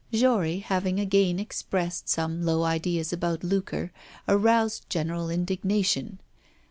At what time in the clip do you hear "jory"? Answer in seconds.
0.11-0.57